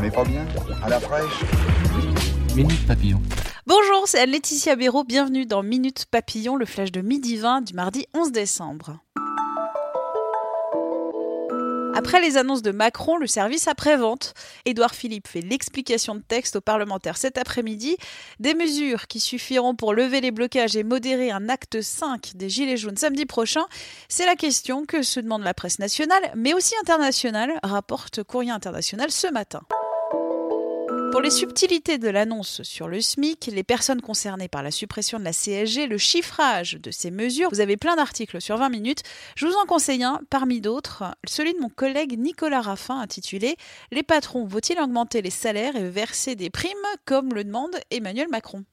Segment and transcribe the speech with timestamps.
[0.00, 0.46] On n'est pas bien
[0.82, 1.44] À la fraîche
[2.56, 3.20] Minute Papillon.
[3.66, 5.04] Bonjour, c'est Laetitia Béraud.
[5.04, 8.96] Bienvenue dans Minute Papillon, le flash de midi 20 du mardi 11 décembre.
[11.94, 14.32] Après les annonces de Macron, le service après-vente,
[14.64, 17.98] Édouard Philippe fait l'explication de texte aux parlementaires cet après-midi.
[18.38, 22.78] Des mesures qui suffiront pour lever les blocages et modérer un acte 5 des Gilets
[22.78, 23.66] jaunes samedi prochain,
[24.08, 29.10] c'est la question que se demande la presse nationale, mais aussi internationale, rapporte Courrier International
[29.10, 29.60] ce matin.
[31.10, 35.24] Pour les subtilités de l'annonce sur le SMIC, les personnes concernées par la suppression de
[35.24, 39.02] la CSG, le chiffrage de ces mesures, vous avez plein d'articles sur 20 minutes.
[39.34, 43.56] Je vous en conseille un, parmi d'autres, celui de mon collègue Nicolas Raffin, intitulé
[43.90, 46.70] Les patrons vont-ils augmenter les salaires et verser des primes?
[47.04, 48.64] comme le demande Emmanuel Macron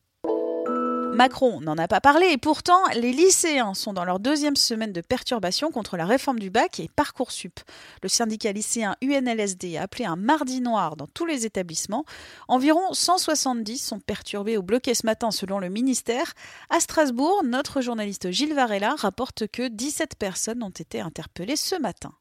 [1.18, 5.02] Macron n'en a pas parlé et pourtant les lycéens sont dans leur deuxième semaine de
[5.02, 7.60] perturbation contre la réforme du bac et Parcoursup.
[8.04, 12.06] Le syndicat lycéen UNLSD a appelé un mardi noir dans tous les établissements.
[12.48, 16.34] Environ 170 sont perturbés ou bloqués ce matin selon le ministère.
[16.70, 22.14] À Strasbourg, notre journaliste Gilles Varela rapporte que 17 personnes ont été interpellées ce matin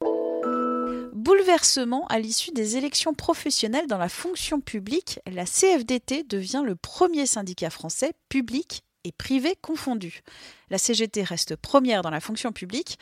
[1.12, 7.26] bouleversement à l'issue des élections professionnelles dans la fonction publique, la CFDT devient le premier
[7.26, 10.22] syndicat français public et privé confondus.
[10.68, 12.98] La CGT reste première dans la fonction publique.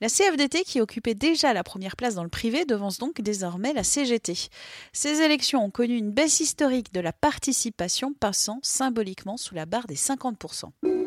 [0.00, 3.82] La CFDT, qui occupait déjà la première place dans le privé, devance donc désormais la
[3.82, 4.34] CGT.
[4.92, 9.86] Ces élections ont connu une baisse historique de la participation, passant symboliquement sous la barre
[9.86, 10.97] des 50%.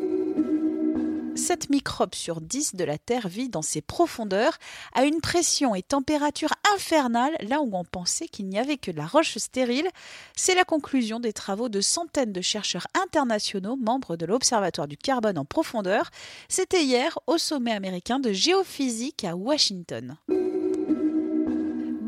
[1.34, 4.58] 7 microbes sur 10 de la Terre vit dans ses profondeurs
[4.94, 8.96] à une pression et température infernale là où on pensait qu'il n'y avait que de
[8.96, 9.88] la roche stérile.
[10.36, 15.38] C'est la conclusion des travaux de centaines de chercheurs internationaux membres de l'Observatoire du carbone
[15.38, 16.10] en profondeur.
[16.48, 20.16] C'était hier au sommet américain de géophysique à Washington.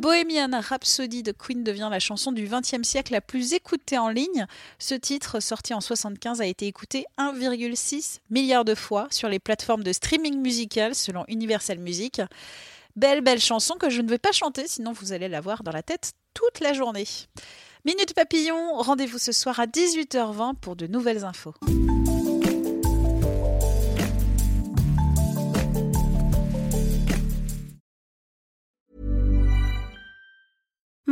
[0.04, 4.46] Bohemian Rhapsody de Queen devient la chanson du XXe siècle la plus écoutée en ligne.
[4.78, 9.82] Ce titre, sorti en 75, a été écouté 1,6 milliard de fois sur les plateformes
[9.82, 12.20] de streaming musical selon Universal Music.
[12.96, 15.82] Belle, belle chanson que je ne vais pas chanter, sinon vous allez l'avoir dans la
[15.82, 17.08] tête toute la journée.
[17.86, 21.54] Minute Papillon, rendez-vous ce soir à 18h20 pour de nouvelles infos.